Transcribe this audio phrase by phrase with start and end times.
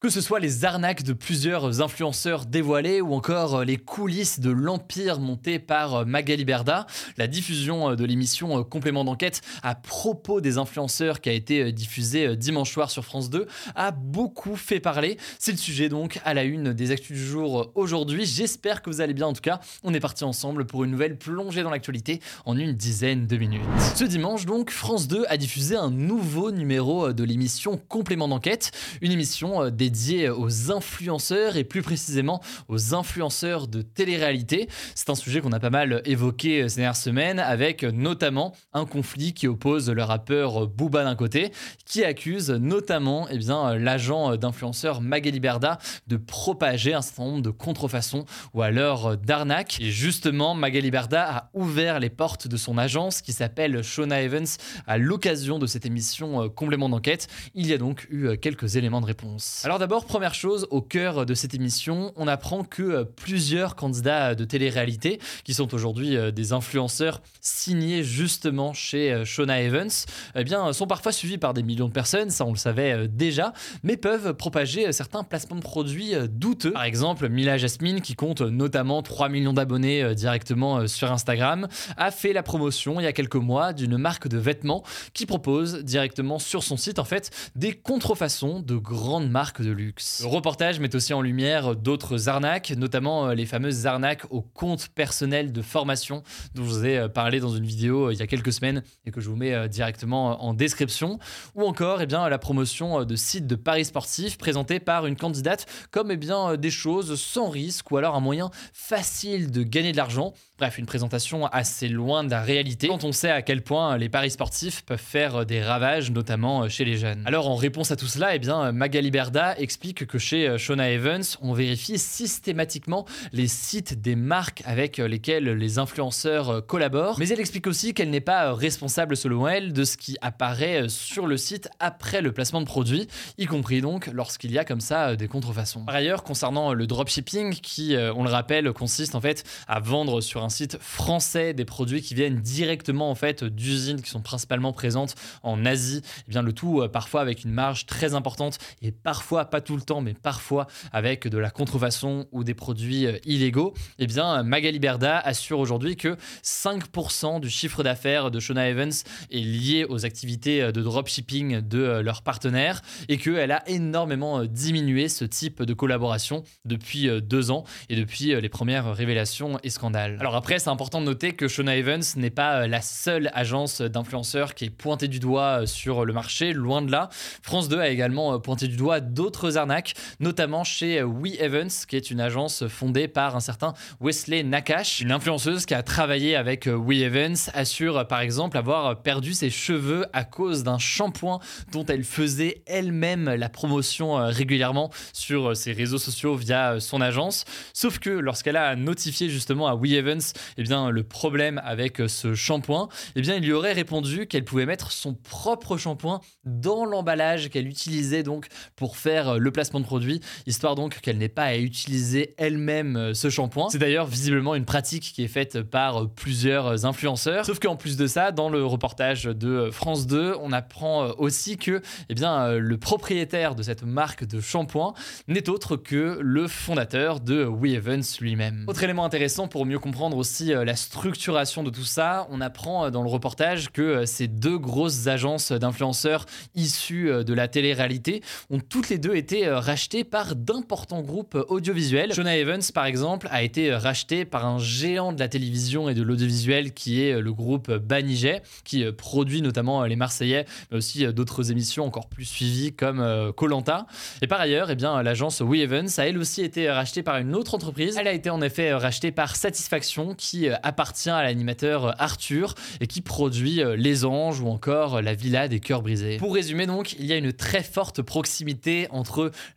[0.00, 4.48] Que ce soit les arnaques de plusieurs influenceurs dévoilés ou encore euh, les coulisses de
[4.48, 6.86] l'empire monté par euh, Magali Berda,
[7.18, 12.34] la diffusion euh, de l'émission Complément d'enquête à propos des influenceurs qui a été diffusée
[12.34, 15.18] dimanche soir sur France 2 a beaucoup fait parler.
[15.38, 18.24] C'est le sujet donc à la une des actus du jour aujourd'hui.
[18.24, 19.60] J'espère que vous allez bien en tout cas.
[19.84, 23.60] On est parti ensemble pour une nouvelle plongée dans l'actualité en une dizaine de minutes.
[23.94, 28.70] Ce dimanche donc, France 2 a diffusé un nouveau numéro de l'émission Complément d'enquête,
[29.02, 34.68] une émission dédiée aux influenceurs et plus précisément aux influenceurs de télé-réalité.
[34.94, 39.34] C'est un sujet qu'on a pas mal évoqué ces dernières semaines avec notamment un conflit
[39.34, 41.50] qui oppose le rappeur Booba d'un côté
[41.84, 47.50] qui accuse notamment eh bien, l'agent d'influenceur Magali Berda de propager un certain nombre de
[47.50, 49.80] contrefaçons ou alors d'arnaques.
[49.80, 54.46] Et justement, Magali Berda a ouvert les portes de son agence qui s'appelle Shona Evans
[54.86, 57.26] à l'occasion de cette émission complément d'enquête.
[57.54, 59.64] Il y a donc eu quelques éléments de réponse.
[59.64, 64.34] Alors d'abord, première chose, au cœur de cette émission, on apprend que euh, plusieurs candidats
[64.34, 69.88] de télé-réalité, qui sont aujourd'hui euh, des influenceurs signés justement chez euh, Shona Evans,
[70.34, 73.54] eh bien, sont parfois suivis par des millions de personnes, ça on le savait déjà,
[73.82, 76.72] mais peuvent propager certains placements de produits douteux.
[76.72, 82.34] Par exemple, Mila Jasmine, qui compte notamment 3 millions d'abonnés directement sur Instagram, a fait
[82.34, 86.62] la promotion il y a quelques mois d'une marque de vêtements qui propose directement sur
[86.62, 90.20] son site en fait des contrefaçons de grandes marques de luxe.
[90.22, 94.88] Le reportage met aussi en lumière d'autres arnaques, notamment euh, les fameuses arnaques au compte
[94.88, 96.22] personnel de formation
[96.54, 98.82] dont je vous ai euh, parlé dans une vidéo euh, il y a quelques semaines
[99.04, 101.18] et que je vous mets directement en description,
[101.54, 105.66] ou encore eh bien, la promotion de sites de paris sportifs présentés par une candidate
[105.90, 109.96] comme eh bien, des choses sans risque ou alors un moyen facile de gagner de
[109.96, 110.32] l'argent.
[110.58, 114.08] Bref, une présentation assez loin de la réalité quand on sait à quel point les
[114.08, 117.22] paris sportifs peuvent faire des ravages, notamment chez les jeunes.
[117.26, 121.22] Alors en réponse à tout cela, eh bien, Magali Berda explique que chez Shona Evans,
[121.40, 127.66] on vérifie systématiquement les sites des marques avec lesquelles les influenceurs collaborent, mais elle explique
[127.66, 132.22] aussi qu'elle n'est pas responsable selon elle de ce qui apparaît sur le site après
[132.22, 135.84] le placement de produits, y compris donc lorsqu'il y a comme ça des contrefaçons.
[135.84, 140.42] Par ailleurs, concernant le dropshipping, qui, on le rappelle, consiste en fait à vendre sur
[140.42, 145.14] un site français des produits qui viennent directement en fait d'usines qui sont principalement présentes
[145.42, 149.60] en Asie, et bien le tout parfois avec une marge très importante et parfois pas
[149.60, 154.06] tout le temps, mais parfois avec de la contrefaçon ou des produits euh, illégaux, eh
[154.06, 158.92] bien Magali Berda assure aujourd'hui que 5% du chiffre d'affaires de Shona Evans
[159.30, 164.44] est lié aux activités euh, de dropshipping de euh, leurs partenaires et qu'elle a énormément
[164.44, 170.16] diminué ce type de collaboration depuis deux ans et depuis les premières révélations et scandales.
[170.20, 174.54] Alors après, c'est important de noter que Shona Evans n'est pas la seule agence d'influenceurs
[174.54, 177.08] qui est pointée du doigt sur le marché, loin de là.
[177.42, 182.10] France 2 a également pointé du doigt d'autres arnaques, notamment chez We Evans, qui est
[182.10, 185.00] une agence fondée par un certain Wesley Nakash.
[185.00, 190.06] Une influenceuse qui a travaillé avec We Evans assure par exemple avoir perdu ses cheveux
[190.12, 191.40] à cause d'un shampoing
[191.72, 197.44] dont elle faisait elle-même la promotion euh, régulièrement sur ses réseaux sociaux via son agence.
[197.72, 200.20] Sauf que lorsqu'elle a notifié justement à We Evans
[200.56, 204.66] eh bien, le problème avec ce shampoing, eh bien, il lui aurait répondu qu'elle pouvait
[204.66, 208.46] mettre son propre shampoing dans l'emballage qu'elle utilisait donc
[208.76, 213.30] pour faire le placement de produit, histoire donc qu'elle n'ait pas à utiliser elle-même ce
[213.30, 213.68] shampoing.
[213.70, 217.44] C'est d'ailleurs visiblement une pratique qui est faite par plusieurs influenceurs.
[217.44, 221.80] Sauf qu'en plus de ça, dans le reportage de France 2, on apprend aussi que
[222.08, 224.94] eh bien, le propriétaire de cette marque de shampoing
[225.28, 228.64] n'est autre que le fondateur de We Evans lui-même.
[228.68, 233.02] Autre élément intéressant pour mieux comprendre aussi la structuration de tout ça, on apprend dans
[233.02, 238.98] le reportage que ces deux grosses agences d'influenceurs issues de la télé-réalité ont toutes les
[238.98, 242.14] deux eux été rachetés par d'importants groupes audiovisuels.
[242.14, 246.02] Shona Evans, par exemple, a été racheté par un géant de la télévision et de
[246.02, 251.84] l'audiovisuel qui est le groupe Banijay, qui produit notamment Les Marseillais, mais aussi d'autres émissions
[251.84, 253.86] encore plus suivies comme Colanta.
[254.22, 257.54] Et par ailleurs, eh l'agence We Evans a elle aussi été rachetée par une autre
[257.54, 257.96] entreprise.
[257.98, 263.00] Elle a été en effet rachetée par Satisfaction, qui appartient à l'animateur Arthur et qui
[263.00, 266.18] produit Les Anges ou encore La Villa des Cœurs Brisés.
[266.18, 268.99] Pour résumer donc, il y a une très forte proximité entre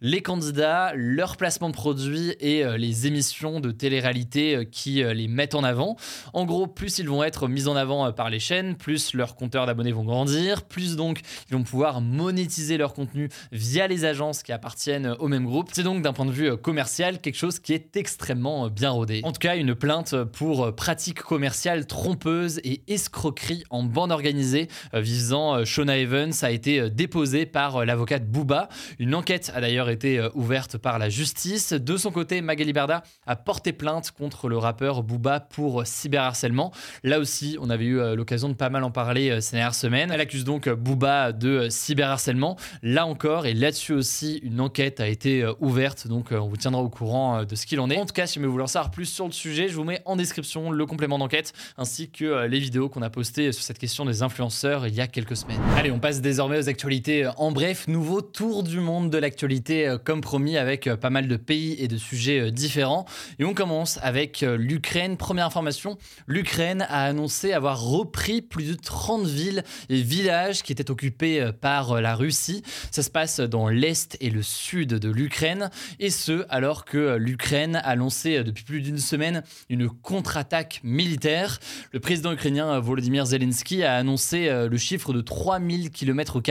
[0.02, 5.14] les candidats, leur placement de produits et euh, les émissions de télé-réalité euh, qui euh,
[5.14, 5.96] les mettent en avant.
[6.34, 9.66] En gros, plus ils vont être mis en avant par les chaînes, plus leurs compteurs
[9.66, 14.52] d'abonnés vont grandir, plus donc ils vont pouvoir monétiser leur contenu via les agences qui
[14.52, 15.70] appartiennent au même groupe.
[15.74, 19.22] C'est donc d'un point de vue commercial quelque chose qui est extrêmement bien rodé.
[19.24, 25.64] En tout cas, une plainte pour pratiques commerciales trompeuses et escroquerie en bande organisée visant
[25.66, 28.70] Shona Evans a été déposée par l'avocate Bouba.
[29.00, 31.74] Une enquête a d'ailleurs été ouverte par la justice.
[31.74, 36.72] De son côté, Magali Berda a porté plainte contre le rappeur Booba pour cyberharcèlement.
[37.04, 39.76] Là aussi, on avait eu euh, l'occasion de pas mal en parler euh, ces dernières
[39.76, 40.12] semaines.
[40.12, 42.58] Elle accuse donc Booba de cyberharcèlement.
[42.82, 46.82] Là encore, et là-dessus aussi, une enquête a été euh, ouverte, donc on vous tiendra
[46.82, 47.98] au courant de ce qu'il en est.
[47.98, 50.02] En tout cas, si vous voulez en savoir plus sur le sujet, je vous mets
[50.06, 54.06] en description le complément d'enquête ainsi que les vidéos qu'on a postées sur cette question
[54.06, 55.60] des influenceurs il y a quelques semaines.
[55.78, 57.88] Allez, on passe désormais aux actualités en bref.
[57.88, 61.98] Nouveau tour du monde de l'actualité, comme promis, avec pas mal de pays et de
[61.98, 63.06] sujets différents.
[63.40, 65.18] Et on commence avec l'Ukraine.
[65.18, 65.98] Première information,
[66.28, 72.02] l'Ukraine a annoncé avoir repris plus de 30 villes et villages qui étaient occupés par
[72.02, 72.64] la Russie.
[72.92, 75.70] Ça se passe dans l'est et le sud de l'Ukraine.
[76.00, 81.60] Et ce, alors que l'Ukraine a lancé depuis plus d'une semaine une contre-attaque militaire.
[81.92, 86.42] Le président ukrainien Volodymyr Zelensky a annoncé le chiffre de 3000 km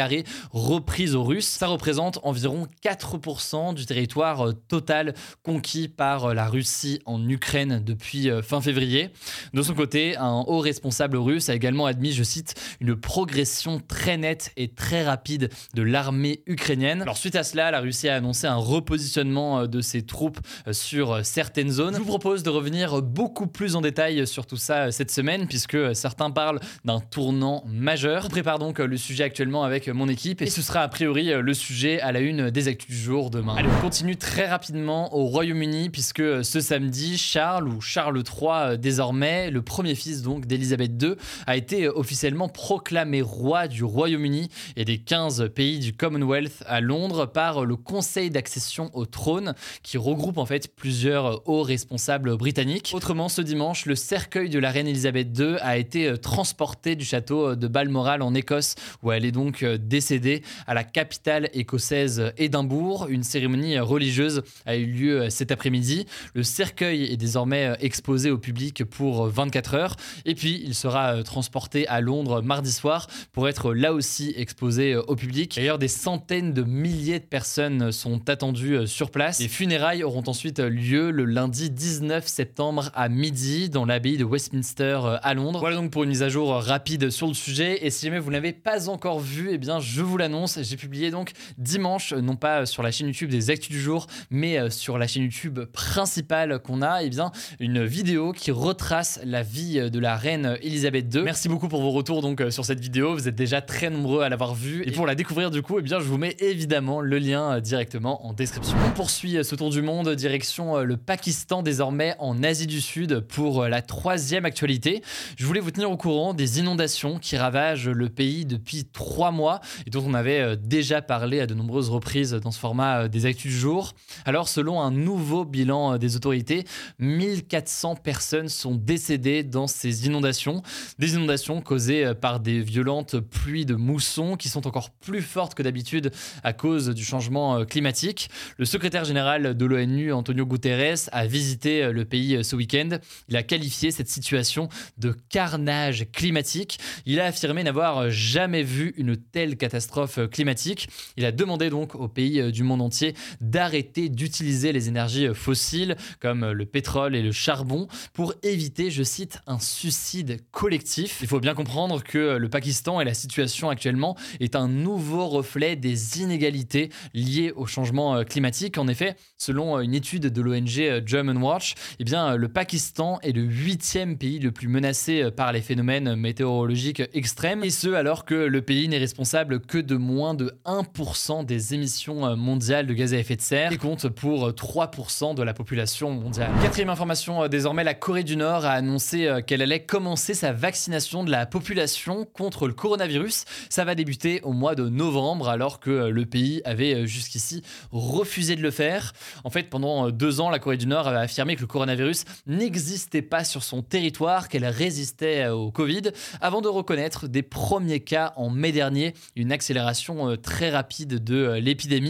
[0.52, 1.48] repris aux Russes.
[1.48, 8.42] Ça représente environ 4% du territoire total conquis par la Russie en Ukraine depuis euh,
[8.42, 9.10] fin février.
[9.54, 14.16] De son côté, un haut responsable russe a également admis, je cite, une progression très
[14.16, 17.02] nette et très rapide de l'armée ukrainienne.
[17.02, 20.72] Alors suite à cela, la Russie a annoncé un repositionnement euh, de ses troupes euh,
[20.72, 21.94] sur certaines zones.
[21.94, 25.94] Je vous propose de revenir beaucoup plus en détail sur tout ça cette semaine puisque
[25.94, 28.24] certains parlent d'un tournant majeur.
[28.26, 31.54] On prépare donc le sujet actuellement avec mon équipe et ce sera a priori le
[31.54, 33.56] sujet à la une des du jour demain.
[33.80, 39.62] Continue très rapidement au Royaume-Uni puisque ce samedi, Charles ou Charles III euh, désormais, le
[39.62, 41.14] premier fils donc d'Élisabeth II,
[41.46, 46.80] a été euh, officiellement proclamé roi du Royaume-Uni et des 15 pays du Commonwealth à
[46.80, 52.92] Londres par le Conseil d'accession au trône qui regroupe en fait plusieurs hauts responsables britanniques.
[52.94, 57.04] Autrement, ce dimanche, le cercueil de la reine Elisabeth II a été euh, transporté du
[57.04, 63.06] château de Balmoral en Écosse où elle est donc décédée à la capitale écossaise Édimbourg.
[63.08, 66.06] Une cérémonie religieuse a eu lieu cet après-midi.
[66.34, 71.14] Le cercueil est désormais euh, exposé au public pour 24 heures et puis il sera
[71.14, 75.54] euh, transporté à Londres mardi soir pour être là aussi exposé euh, au public.
[75.56, 79.40] D'ailleurs, des centaines de milliers de personnes sont attendues sur place.
[79.40, 85.00] Les funérailles auront ensuite lieu le lundi 19 septembre à midi dans l'abbaye de Westminster
[85.22, 85.60] à Londres.
[85.60, 88.30] Voilà donc pour une mise à jour rapide sur le sujet et si jamais vous
[88.30, 92.66] n'avez pas encore vu, eh bien je vous l'annonce, j'ai publié donc dimanche, non pas
[92.66, 96.82] sur la chaîne YouTube des Actus du jour, mais sur la chaîne YouTube principale qu'on
[96.82, 101.22] a, eh bien, une vidéo qui retrace la vie de la reine Elisabeth II.
[101.22, 103.14] Merci beaucoup pour vos retours donc euh, sur cette vidéo.
[103.14, 104.82] Vous êtes déjà très nombreux à l'avoir vue.
[104.86, 107.60] Et pour la découvrir du coup, eh bien, je vous mets évidemment le lien euh,
[107.60, 108.76] directement en description.
[108.86, 113.20] On poursuit euh, ce tour du monde direction le Pakistan désormais en Asie du Sud
[113.20, 115.02] pour la troisième actualité.
[115.36, 119.60] Je voulais vous tenir au courant des inondations qui ravagent le pays depuis trois mois
[119.86, 123.50] et dont on avait déjà parlé à de nombreuses reprises dans ce format des actus
[123.50, 123.94] du jour.
[124.26, 126.64] Alors selon un nouveau bilan des autorités,
[126.98, 130.62] 1400 personnes sont décédées dans ces inondations.
[130.98, 135.54] Des inondations causées euh, par des violentes pluies de mousson qui sont encore plus fortes
[135.54, 138.28] que d'habitude à cause du changement euh, climatique.
[138.58, 142.98] Le secrétaire général de l'ONU, Antonio Guterres, a visité euh, le pays ce week-end.
[143.28, 146.78] Il a qualifié cette situation de carnage climatique.
[147.06, 150.88] Il a affirmé n'avoir jamais vu une telle catastrophe climatique.
[151.16, 156.50] Il a demandé donc aux pays du monde entier d'arrêter d'utiliser les énergies fossiles comme
[156.50, 161.18] le pétrole et le charbon pour éviter, je cite, un suicide collectif.
[161.22, 165.76] Il faut bien comprendre que le Pakistan et la situation actuellement est un nouveau reflet
[165.76, 168.78] des inégalités liées au changement euh, climatique.
[168.78, 173.32] En effet, selon une étude de l'ONG euh, German Watch, eh bien, le Pakistan est
[173.32, 178.24] le huitième pays le plus menacé euh, par les phénomènes météorologiques extrêmes, et ce alors
[178.24, 182.94] que le pays n'est responsable que de moins de 1% des émissions émissions mondiales de
[182.94, 186.50] gaz à effet de serre et compte pour 3% de la population mondiale.
[186.62, 191.30] Quatrième information, désormais, la Corée du Nord a annoncé qu'elle allait commencer sa vaccination de
[191.30, 193.44] la population contre le coronavirus.
[193.68, 198.62] Ça va débuter au mois de novembre alors que le pays avait jusqu'ici refusé de
[198.62, 199.12] le faire.
[199.44, 203.20] En fait, pendant deux ans, la Corée du Nord avait affirmé que le coronavirus n'existait
[203.20, 208.48] pas sur son territoire, qu'elle résistait au Covid, avant de reconnaître des premiers cas en
[208.48, 211.60] mai dernier, une accélération euh, très rapide de euh,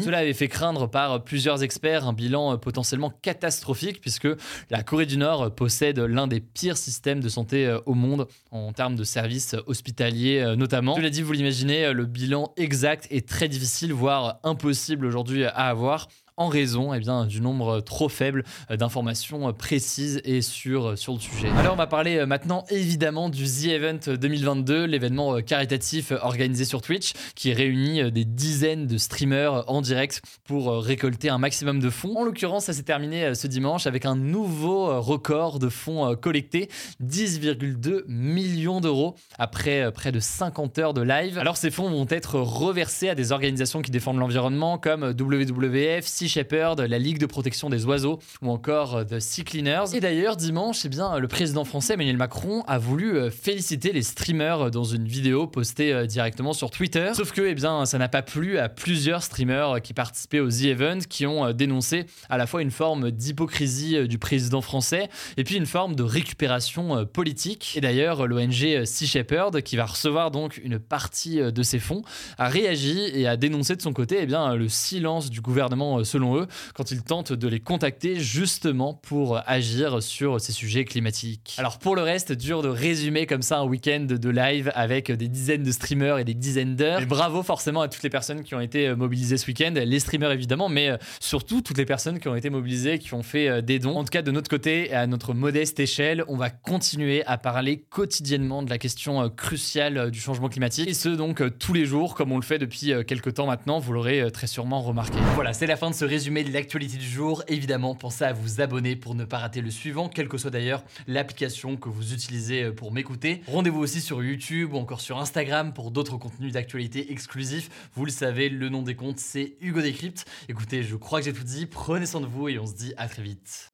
[0.02, 4.28] Cela avait fait craindre par plusieurs experts un bilan euh, potentiellement catastrophique puisque
[4.70, 8.96] la Corée du Nord possède l'un des pires systèmes de santé au monde en termes
[8.96, 10.96] de services hospitaliers notamment.
[10.96, 15.50] Je l'ai dit, vous l'imaginez, le bilan exact est très difficile, voire impossible aujourd'hui à
[15.50, 20.90] avoir en raison eh bien, du nombre trop faible euh, d'informations euh, précises et sûres
[20.90, 21.48] euh, sur le sujet.
[21.58, 27.12] Alors on va parler maintenant évidemment du The Event 2022, l'événement caritatif organisé sur Twitch
[27.34, 32.16] qui réunit des dizaines de streamers en direct pour récolter un maximum de fonds.
[32.16, 36.68] En l'occurrence, ça s'est terminé ce dimanche avec un nouveau record de fonds collectés,
[37.02, 41.38] 10,2 millions d'euros après près de 50 heures de live.
[41.38, 46.28] Alors ces fonds vont être reversés à des organisations qui défendent l'environnement comme WWF, Sea
[46.28, 49.86] Shepherd, la Ligue de protection des oiseaux ou encore euh, The Sea Cleaners.
[49.92, 54.02] Et d'ailleurs, dimanche, eh bien, le président français Emmanuel Macron a voulu euh, féliciter les
[54.02, 57.10] streamers dans une vidéo postée euh, directement sur Twitter.
[57.14, 60.66] Sauf que eh bien, ça n'a pas plu à plusieurs streamers qui participaient au The
[60.66, 65.56] Event qui ont dénoncé à la fois une forme d'hypocrisie du président français et puis
[65.56, 67.72] une forme de récupération politique.
[67.76, 72.02] Et d'ailleurs, l'ONG Sea Shepherd, qui va recevoir donc une partie de ses fonds,
[72.38, 76.36] a réagi et a dénoncé de son côté eh bien, le silence du gouvernement selon
[76.36, 81.54] eux, quand ils tentent de les contacter justement pour agir sur ces sujets climatiques.
[81.58, 85.28] Alors pour le reste, dur de résumer comme ça un week-end de live avec des
[85.28, 87.04] dizaines de streamers et des dizaines d'heures.
[87.06, 90.32] Bravo forcément à toutes les personnes qui ont été euh, mobilisées ce week-end, les streamers
[90.32, 93.60] évidemment, mais euh, surtout toutes les personnes qui ont été mobilisées, qui ont fait euh,
[93.62, 93.96] des dons.
[93.96, 97.84] En tout cas, de notre côté à notre modeste échelle, on va continuer à parler
[97.90, 102.32] quotidiennement de la question cruciale du changement climatique, et ce donc tous les jours, comme
[102.32, 105.18] on le fait depuis quelques temps maintenant, vous l'aurez très sûrement remarqué.
[105.34, 107.42] Voilà, c'est la fin de ce résumé de l'actualité du jour.
[107.48, 110.82] Évidemment, pensez à vous abonner pour ne pas rater le suivant, quelle que soit d'ailleurs
[111.06, 113.42] l'application que vous utilisez euh, pour m'écouter.
[113.46, 117.90] Rendez-vous aussi sur YouTube ou encore sur Instagram pour d'autres contenus d'actualité exclusifs.
[117.94, 120.26] Vous le savez, le nom des comptes, c'est Hugo Décrypte.
[120.48, 121.66] Écoutez, je crois que j'ai tout dit.
[121.66, 123.70] Prenez soin de vous et on se dit à très vite.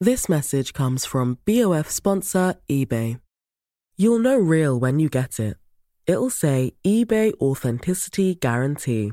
[0.00, 3.18] This message comes from BOF sponsor eBay.
[3.96, 5.56] You'll know real when you get it.
[6.06, 9.12] It'll say eBay Authenticity Guarantee.